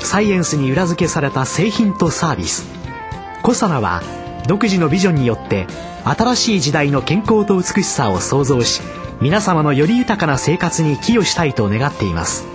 [0.00, 2.66] サイエンスに裏付けされた製品とサービス
[3.42, 4.02] コサナは
[4.46, 5.66] 独自のビジョンによって
[6.04, 8.80] 新しい時代の健康と美しさを創造し
[9.20, 12.46] 皆様のより豊かな生活に寄与したいと願っています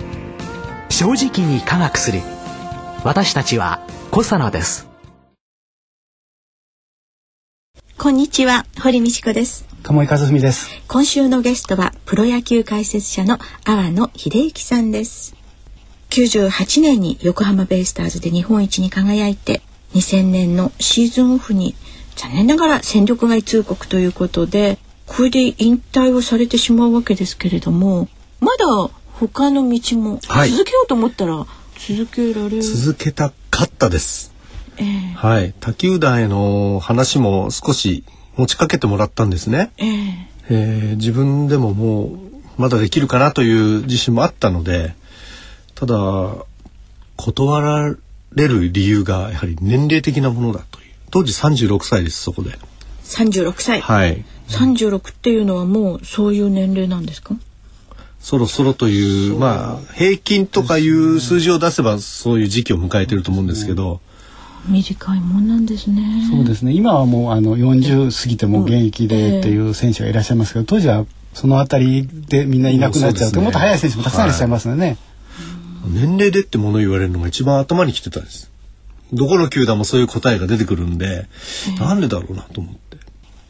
[0.88, 2.20] 正直に科学する
[3.04, 3.80] 私たちは
[4.10, 4.88] コサナです
[7.96, 9.64] こんにちは、堀道子です。
[9.82, 10.68] 鴨井和文です。
[10.88, 15.43] 今週のゲストはプロ野球解説者の阿波野秀幸さんです。
[16.14, 19.62] 98年に横浜ベイスターズで日本一に輝いて、
[19.94, 21.74] 2000年のシーズンオフに
[22.14, 28.64] 残念ながら戦力外通告ということで、これで引退をされてしまうわけですけれども、まだ
[29.14, 31.46] 他の道もはい続けようと思ったら
[31.78, 32.62] 続けられる？
[32.62, 34.32] 続けたかったです。
[34.76, 35.52] ええはい。
[35.58, 38.04] 他球団への話も少し
[38.36, 39.72] 持ちかけてもらったんですね。
[39.78, 42.18] えええー自分でももう
[42.56, 44.94] まだできるかなという自信もあったので、
[45.74, 45.96] ただ、
[47.16, 47.94] 断ら
[48.34, 50.86] れる理由がやはり年齢的なものだという。
[51.10, 52.58] 当時36歳です、そこで。
[53.04, 53.80] 36歳。
[53.80, 54.24] はい。
[54.48, 57.36] 36っていうのはもうそういう年齢なんですか？
[58.20, 64.00] そろそろという、まあ、平均とかいう数字を出せばそういう時期を迎えてると思うんですけど、
[64.66, 66.26] 短いもんなんですね。
[66.30, 66.72] そうですね。
[66.72, 71.04] 今はもうあの40過ぎても現役でっていう選手がいらっしゃいますけど、当時は
[71.34, 74.96] そのあたりでみんないなくなっちゃうもっと速い選手もたくさんいらっしゃいますよね。
[75.86, 78.50] 年齢でってものを言われるのが一番頭にきてたんです。
[79.12, 81.26] どこの球団もそういう答えが出てくるんで、
[81.78, 82.98] なんでだろうなと思って。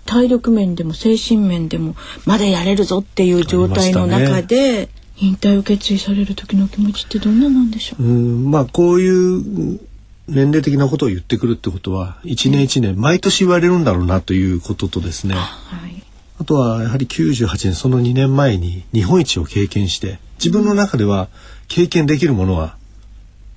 [0.05, 1.97] 体力面でも精神面でも
[2.27, 8.03] まだやれるぞっていう状態の中で、引退を決意される時の気持ちってどんななんでしょう？
[8.03, 9.81] うん、まあこういう
[10.27, 15.41] 年齢的なことを言ってくるってことは、一年一年毎年言われるんだろうなということとですね、は
[15.87, 16.03] い。
[16.41, 21.29] あとはやはり98年その2年前に日本一を経験して、自分の中では
[21.69, 22.77] 経験できるものは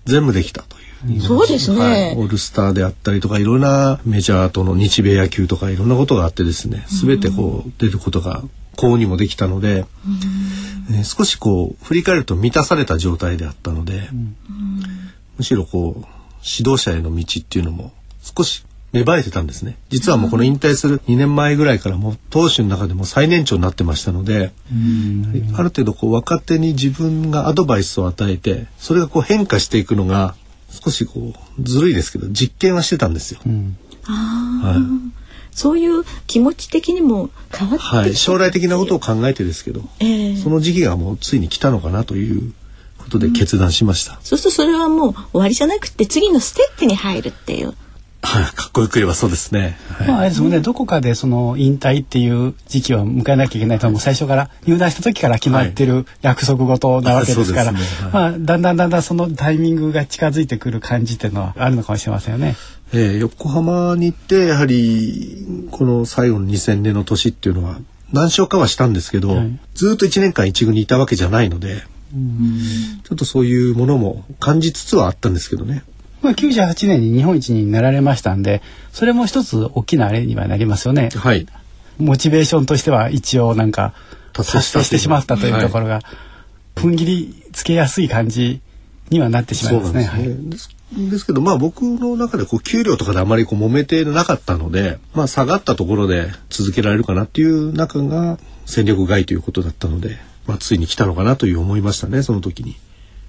[0.05, 1.21] 全部できたという。
[1.21, 1.79] そうですね。
[1.79, 8.43] はい、オールスターであったりとかいろんなメジャーとの日米野球とかいろんなことがあってですね全てこう出ることが
[8.75, 9.85] 幸運にもできたので、
[10.89, 14.07] えー少しこう振り返ると満たされた状態であったので、
[15.37, 16.05] むしろこう
[16.43, 17.91] 指導者への道っていうのも
[18.21, 18.63] 少し
[18.93, 19.77] 芽生えてたんですね。
[19.89, 24.51] 実はもうこの引退する2年前ぐらいからもう投手の中でも最年長になってましたので、
[25.55, 30.35] ある程度こう若手に自分がアドバイスを与えてそれがこう変化していくのが
[30.69, 33.39] 少しこうずるいですけど実験はしてたんですよ。
[34.03, 35.17] はい。
[35.51, 40.37] そういう気持ち的にも変わってはい、将来的なことを考えてですけど、ええ。
[40.37, 42.53] その時期がもうついに来たのかなという
[42.99, 44.19] ことで決断しました。
[44.21, 47.73] そうするとそれはもう終わりじゃなくて次のステップに入るっていう。
[48.27, 49.77] はい、かっこよく言えばそうですね。
[49.89, 50.07] はい。
[50.07, 50.51] まああれですもん。
[50.51, 57.79] ね、どこかでその引退っていう時期を迎えなきゃいけないとはもう最初から入団した時から決まってる約束事なわけですから、はいね。
[57.79, 58.11] はい。
[58.11, 62.57] まあだんだんだんだんそのタイミングが近づいてくる感じっていうのはあるのかもしれませんよね。
[62.91, 67.79] えー横浜に行ってやはりこの最後の2000年の年っていうのは
[68.11, 69.59] 何勝かはしたんですけど、はい。
[69.73, 75.83] ずっと1年間一軍にいたわけじゃないので、ちょっとそういうものも感じつつはあったんですけどね。
[76.27, 78.61] まあ98年に日本一になられましたんで、
[78.91, 81.09] それも一つ大きなあれにはなりますよね。
[81.15, 81.47] はい。
[81.99, 83.93] モチベーションとしては一応なんか
[84.33, 86.01] 達成達してしまったというところが、
[86.75, 88.59] 踏ん切りつけやすい感じ
[89.09, 90.01] にはなってしまいますね。
[90.03, 90.49] ですね。
[90.49, 90.69] です
[91.09, 102.75] ですけどまあ僕の中でこう給料とかであまりこう揉めてなかったので、まあ下がったところで続けられるかなっていう中が戦力外ということだったので、まあついに来たのかなという思いましたね、その時に。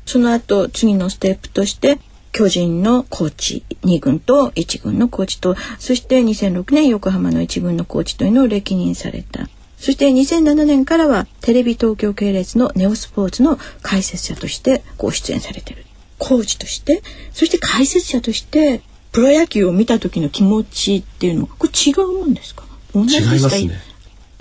[0.06, 1.98] その後次のステップとして
[2.32, 9.48] 巨人のコーチ2軍と1軍のコーチとそして2006年横浜の1軍のコーチというのを歴任された。
[9.78, 15.84] そして2007年からはテレビ東京系列のネオスポーツの解説者としてご出演されてる。
[16.18, 17.02] コーチとして。
[17.32, 18.82] そして解説者として
[19.12, 22.64] プロ野球を見た時の気持ちっていうのはこれ違うもんですか？
[22.92, 23.56] 同じ違ですか？
[23.56, 23.80] いますね。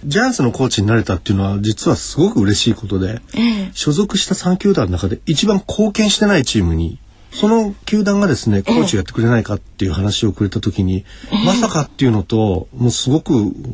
[0.05, 3.71] ジャイアンツのコーチになれたっていうのは実はすごく嬉しいことで、ええ。
[3.73, 6.99] 所属した3球団の中で一番貢献してないチームに
[7.31, 11.05] その球団がですねコーチをやってくれないかっていう話をくれた時に、
[11.45, 13.33] まさかっていうのともうすごく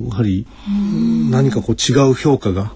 [0.10, 0.48] やはり
[1.30, 2.74] 何かこう違う評価が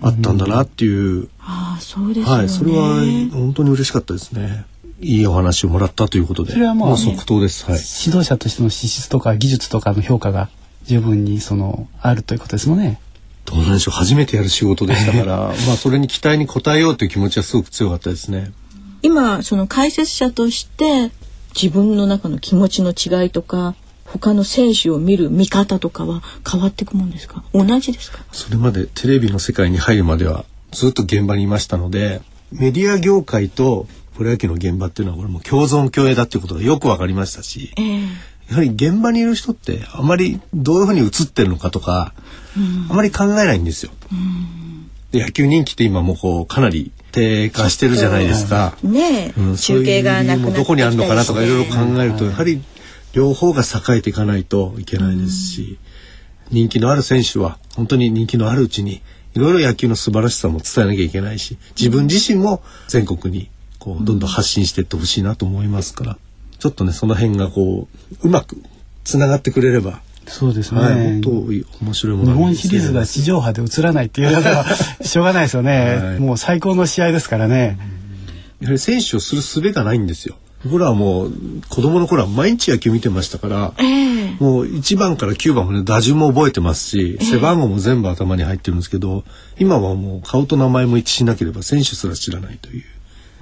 [0.00, 4.64] あったんだなっていう、ああそうですよね、はいそれは本当に嬉しかったですね。
[5.00, 6.52] いいお話をもらったということで。
[6.52, 10.48] それはもうう即答です、はい、指導者としての資質とか技術とかの評価が
[10.84, 13.00] 十分にそのあるということですもんね。
[13.44, 13.94] どうなんでしょう。
[13.94, 15.36] 初めてやる仕事でしたから
[15.66, 18.52] まあそれに期待に応えようという気持ちはすごく強かったですね。
[19.02, 21.10] 今その解説者として
[21.54, 23.74] 自分の中の気持ちの違いとか
[24.04, 27.44] 他の選手を見る見方とかは変わっていくもんですか？
[27.52, 28.24] 同じですか？
[28.32, 32.20] それまでテレビの世界に入るまではずっと現場にいましたので
[32.52, 33.86] メディア業界と
[34.16, 38.00] プロ野球の現場っていうのはこれも共存共栄だっていうことがよく分かりましたし、ええ。
[38.50, 42.14] やはり現場にいる人ってあまりどういうふうに映ってるのかとか、
[42.88, 43.92] あまり考えないんですよ。
[45.12, 48.76] で野球人気って今もうこうかなり低下してるじゃないですか。
[48.82, 52.62] ねえ、うん中継がなくどこにあるのかなとかいろいろ考えるとはいやはり
[53.12, 55.78] 両方が栄えていかないといけないですし、
[56.50, 59.02] 人気のある選手は本当に人気のあるうちに
[59.34, 66.18] いろいろ野球の素晴らしさも伝えなきゃいけないし自分自身も全国にこうどんどん発信していってほしいなと思いますから
[66.58, 67.88] ちょっとねその辺がこ
[68.22, 68.56] ううまく
[69.04, 70.80] つながってくれれば、そうですね。
[70.80, 74.64] はい、本当面白いもの日が本シリーズが地上波で映らないっていうのは
[75.02, 77.78] しょうがないですよね、はいもう最高の試合ですからね。
[78.60, 80.36] やはり選手をする術がないんですよ。
[80.64, 81.32] 僕らはもう
[81.68, 89.24] 子供の頃は毎日野球見てましたから、ええもう1番から9番まで打順も覚えてますし、背番号も全部頭に入ってるんですけど、
[89.58, 92.84] 今はもう顔と名前も一致しなければ選手すら知らないという。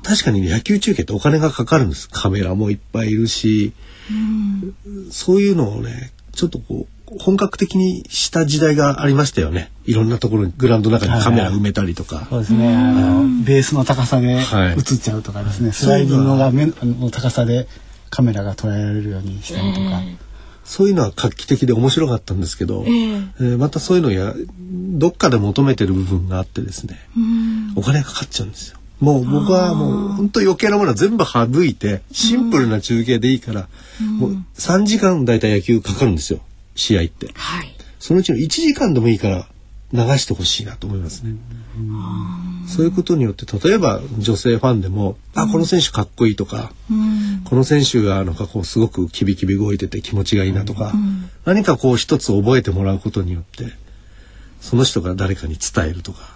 [0.02, 2.08] 確かにね野球中継ってお金がかかるんです。
[2.10, 3.72] カメラもいっぱいいるし、
[5.10, 9.70] そういうのをね、ちょっとこう、本格的にした時代がありましたよね。
[9.84, 12.26] いろんなところにグラウンドの中にカメラ埋めたりとか。
[12.28, 12.76] そうですね。
[12.76, 15.72] あのベースの高さではい映っちゃうとかですね。
[15.72, 17.66] スライディングが目の高さで
[18.10, 20.02] カメラが捉えられるようにしたりとか。
[20.64, 26.98] そういうのは画期的で面白かったんですけど、えええーまたそういうのやどっかで求めてる部分があってですね、
[27.76, 28.78] お金がかかっちゃうんですよ。
[29.00, 33.68] もう僕はもう本当余計なものは全部省いてシンプルな中継でいいから、
[34.18, 36.40] もう3時間だいたい野球かかるんですよ
[36.74, 37.30] 試合って。
[37.34, 37.74] はい。
[37.98, 39.46] そのうちの1時間でもいいから
[39.92, 41.34] 流してほしいなと思いますね。
[42.66, 46.72] そういうことによって例えば女性ファンでも、あこの選手かっこいいとか、
[47.44, 50.92] この選手がなんかこうすごくキビキビ動いてて気持ちがいいなとか、
[51.44, 53.72] 何かこう一つ覚えてもらうことによって
[54.60, 56.35] その人が誰かに伝えるとか。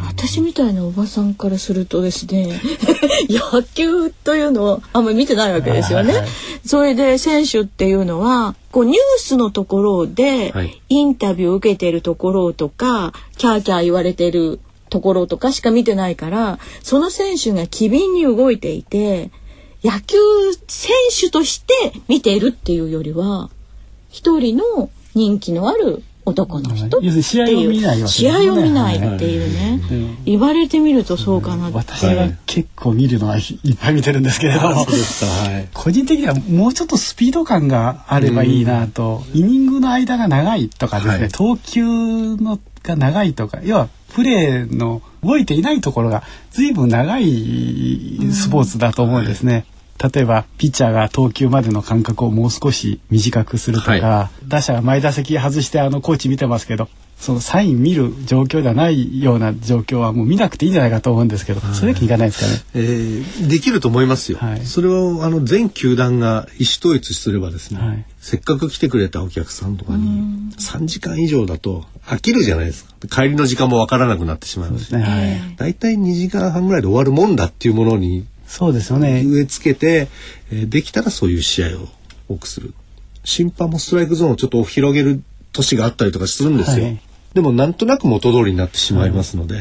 [0.00, 2.60] 私みたいなおばさんからするとですね
[3.28, 6.12] 野球というのをあんまり見てないわけですよね。
[6.12, 6.30] はいはい
[6.64, 10.80] それで選手っていうのはこうニュースのところではい。
[10.88, 19.30] インタビューを受けてるところとかキャーキャー言われてるところとかしか見てないからその選手が機敏に動いていて
[19.82, 20.16] 野球
[20.68, 23.50] 選手として見ているっていうよりは
[24.08, 28.48] 一人の人気のある男の人って要するに試合を見ない試ね。
[28.48, 34.86] 合を見ないっていうね、うん言われてみるとそうかなって、私は結構見るのはいっぱい見てるんですけれども。
[35.74, 41.28] 個人的にはもうちょっとスピード感があればいいなと、イニングの間が長いとかですね、はい。
[41.28, 41.84] 投球
[42.36, 49.64] のが長いとか要はプレーの動いていないところが随分長いスポーツだと思うんですね。
[50.02, 56.88] 例えばピッチャーが投球までの間隔をもう少し短くするとか、は打者が前打席外してあのコーチ見てますけど
[57.18, 62.62] そのサイン見る状況ではないような状況はもう見なくていいんじゃないかと思うんですけど、それだけいかないですかね。
[62.74, 64.38] えーできると思いますよ。
[64.38, 64.66] はい。
[64.66, 68.04] それをあの全球団が意思統一すればですね、はい。
[68.20, 72.94] せっかく来てくれたお客さんとかに3時間以上だと飽きるじゃないですか。
[73.08, 75.02] 帰りの時間もわからなくなってしまうし、ね。
[75.02, 75.56] はい。
[75.56, 79.22] だいたい2時間半ぐらいで終わるもんだっていうものにそうですよね。
[79.24, 80.08] 植え付けて、
[80.50, 81.88] えーできたらそういう試合を
[82.28, 82.74] 多くする。
[83.24, 85.22] 審判もストライクゾーンをちょっと広げる
[85.52, 86.84] 年があったりとかするんですよ。
[86.84, 87.00] はい
[87.34, 89.56] でもなんとなく元通りになってしまいますので、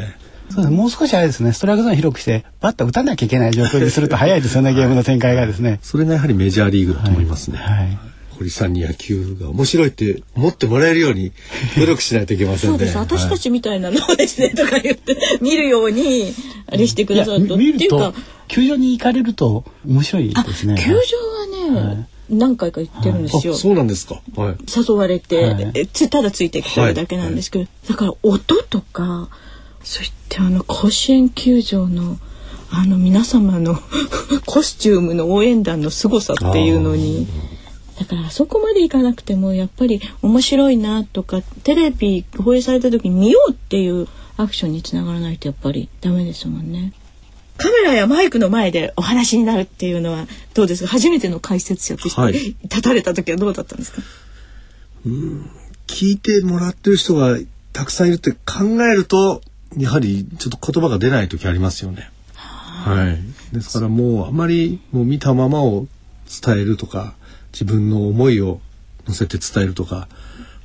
[0.52, 5.80] そうですもう少しあれですねストライクゾーン広くしてバッター打たなきゃいけない状況にすると早いですよねゲームの展開がですね。
[5.82, 7.58] それがやはりメジャーリーグだと思いますね。
[7.58, 11.32] はい堀さんに野球が面白いって思ってもらえるように
[11.78, 12.78] 努力しないといけませんね。
[12.78, 16.34] そうです私たはいちみたいなのをですねとか言って見るように
[16.68, 18.14] あれしてくださると見るっていうかと
[18.48, 20.76] 球場に行かれると面白いですね。
[20.78, 23.54] 球場はね、何回か行ってるんですよ。
[23.54, 24.22] あ、そうなんですか。
[24.36, 24.56] はい。
[24.68, 29.30] 誘われて、つただついてきてるだけなんですけど、だから音とか
[29.84, 32.18] そしてあの甲子園球場の
[32.76, 33.78] あの皆様の
[34.48, 37.32] コスチュームの応援団の凄さっていうのにだ
[38.16, 46.94] からあそこまでいかなくてもやっぱり面白いなとかテレビ放映された時に見ようっていうアクションにつながらないとやっぱりダメですもんね。
[47.56, 54.02] カメラやマイクの前でお話になるっていうのはどうですか初めての解説者として、はい立たれた時はどうだったんですか？
[55.86, 57.38] 聞いてもらってる人が
[57.72, 59.42] たくさんいるって考えると、
[59.78, 62.10] やはりちょっと言葉が出ない時ありますよね。
[62.34, 63.20] はい。
[63.56, 65.88] ですからもうあまりもう見たままを
[66.44, 67.14] 伝えるとか
[67.54, 68.60] 自分の思いを
[69.08, 70.08] 乗せて伝えるとか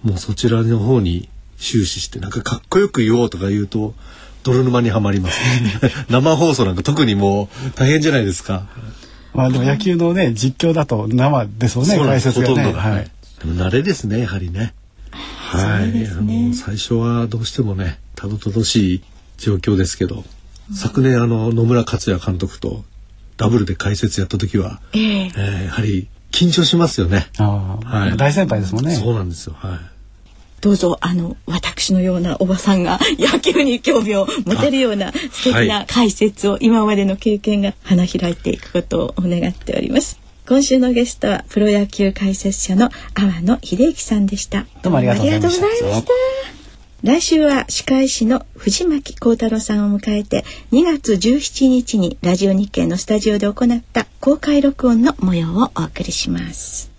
[0.03, 1.29] もうそちらの方に
[1.59, 3.95] 終始してなんかかっこよく言おうとか言うと
[4.43, 8.67] 泥沼にはまります、ね、 生放送なんか特にもう大変じゃないですか。
[9.35, 12.55] まあでも野球のね実況だと生ですもんねそうなんです解説がね。
[12.55, 13.07] ほとんどが、ははいい。
[13.41, 14.75] でも慣れですねやはりね。
[15.11, 19.03] はい、あの最初はどうしてもねたどたどしい
[19.39, 20.25] 状況ですけど、
[20.75, 22.85] 昨年あの野村克也監督と
[23.37, 27.27] ダブルで解説やった時は、えええーやはり緊張しますよね。
[27.39, 28.95] ああ、はい大先輩ですもんね。
[28.95, 29.55] そうなんですよ。
[29.59, 29.79] はい。
[30.61, 40.19] どうぞあの私のようなおばさんが野球に興味を持てるような素敵はない解説を今までの経験が花開いていくことを願っております。
[40.49, 44.67] 今週のゲストはプロ野球解説者の阿波野秀樹さんでした。
[44.83, 46.58] どうもありがとうございました
[47.05, 56.91] 来週は歯科医師の藤巻幸太郎さんを迎えて2月17日にラジオ日経のスタジオで行った公開録音の模様をお送りします。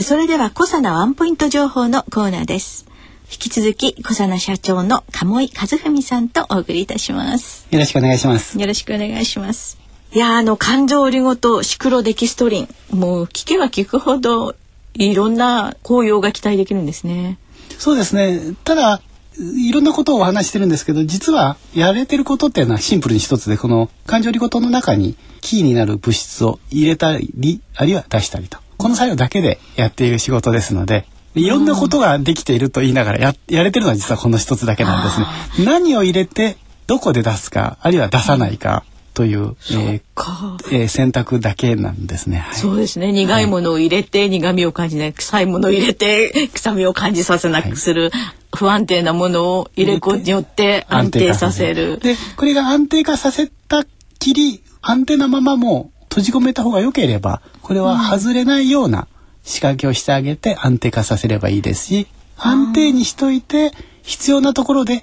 [0.00, 2.86] それでは小佐ワンポイント情報のコーナーです。
[3.30, 7.68] 引き続き小佐社長の鴨井和文さんとお送りいたします。
[7.70, 8.58] よろしくお願いします。
[8.58, 9.78] よろしくお願いします。
[10.14, 14.54] いやーあの肝臓オリゴ糖シクロデキストリンもう聞けば聞くほど
[14.94, 17.36] いろんな効用が期待できるんですね。
[17.78, 18.54] そうですね。
[18.64, 19.00] ただ、
[19.38, 28.58] いろんなことをお話ししてるんですけど、実はやれてることっていうのはシンプルに一つで、この感情リゴ糖の中にキーになる物質を入れたり、あるいは出したりと。
[28.76, 35.26] この作用だけでやっている仕事ですので、いろんなことができていると言いながらややれてるのは実はこの一つだけなんですね。
[35.64, 36.56] 何を入れて
[36.88, 38.82] どこで出すか、あるいは出さないか
[39.18, 40.56] という、えーか。
[40.70, 42.38] えー選択だけなんですね。
[42.38, 42.54] はい。
[42.54, 43.10] そうですね。
[43.10, 45.12] 苦いものを入れて苦味を感じない。
[45.12, 48.12] 臭いものを入れて 臭みを感じさせなくする、
[48.54, 51.98] 不安定なものを入れることによって安定させる。
[51.98, 53.84] でこれが安定化させた
[54.20, 59.08] きり安定なままもう閉じ込めた方が良ければこれは外れないような
[59.42, 62.06] 仕掛けをしてあげて安定化させればいいですし
[62.36, 63.72] 安定にしといて
[64.02, 65.02] 必要なところで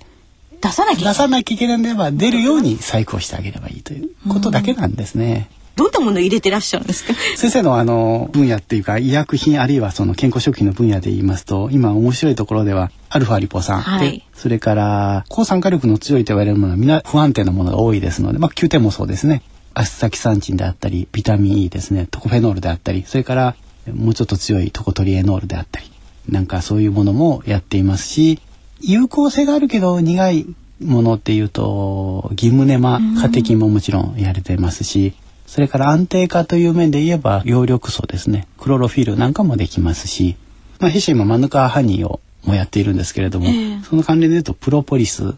[0.61, 1.13] 出さなきゃいけない。
[1.13, 5.49] 出さなきゃいけないのでは出るように細工をしてあげればいいということだけなんですね。
[5.75, 7.13] どんなものを入れてらっしゃるんですか？
[7.35, 14.19] 先生のあの分野っていうか医薬品あるいはその健康食品の分野で言いますと今面白いところではアルファリポ酸、はい。
[14.19, 19.41] でそれから抗酸化力の強いと言われるものはみんな不安定なものが多いですので、まあ、9点もそうですね。
[19.73, 22.07] アスタキサンチンであったりビタミン E ですね。
[22.09, 23.55] トコフェノールであったりそれから
[23.93, 25.91] もうちょっと強いトコトリエノールであったり
[26.29, 28.39] なんかそういうものもやっていますし
[28.81, 30.45] 有効性があるけど苦い
[30.83, 35.13] ものっていうとギムネマカテキンももちろんやれてますし
[35.47, 40.35] それから安定化という面で言えば葉緑素ですねクロロフィルなんかもできますし、
[40.79, 43.81] まあ、弊社今マヌカハニーをもやっているんですけれども、ええ。
[43.83, 45.33] その関連で言うとプロポリス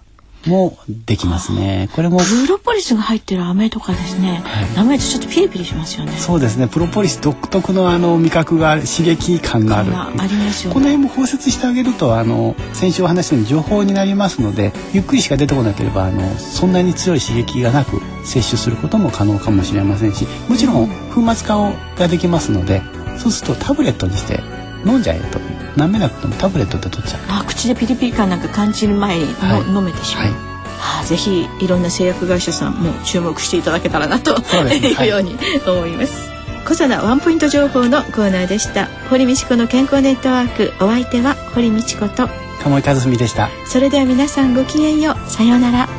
[0.47, 1.89] もできますね。
[1.93, 4.43] これもプロポリスが入ってる飴とかですね、
[4.75, 6.13] 舐めるとちょっとピリピリしますよね。
[6.17, 6.67] そうですね。
[6.67, 9.95] プロポリス独特のあの味覚が刺激感がある。
[9.95, 10.91] ありますよこのね。
[10.91, 22.81] 辺も包摂してあげるとあの先週お話したように情報になりますのでゆっくりしか出てこなければあのそんなに強い刺激がなく摂取することも可能かもしれませんしもちろん粉末化をができますので
[23.17, 24.39] そうするとタブレットにして
[24.85, 27.21] 飲んじゃえという舐めなくてもタブレットで取っちゃう。
[27.29, 30.25] あ口でピリピリ感なんか感じる前にの、はい飲めてしまう。
[30.25, 30.47] はい
[30.79, 36.29] あぜひいろんな製薬会社さんも注目していただけたらなとねはい いうように思います。
[36.65, 38.89] 小佐ワンポイント情報のコーナーでした。
[39.09, 42.29] 堀道子の健康ネットワークお相手は堀道子と
[42.61, 45.96] 鴨井和文でしたそれでは皆さんごきげんようさようなら。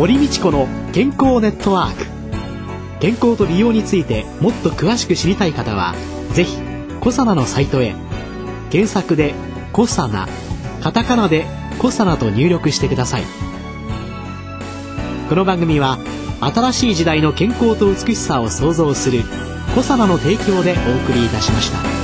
[0.00, 2.06] 堀道子の健康ネットワーク。
[3.00, 5.94] 健康と美容についてもっと詳しく知りたい方は
[6.32, 6.56] ぜひ
[7.00, 7.94] コサナのサイトへ。
[8.70, 9.34] 検索で
[9.74, 10.26] 「コサナ」
[10.80, 11.44] カタカナで
[11.78, 13.24] 「コサナ」と入力してください。
[15.28, 15.98] この番組は
[16.40, 19.22] 新しい時代の健康と美しさを創造する
[19.74, 21.99] コサナの提供でお送りいたしました。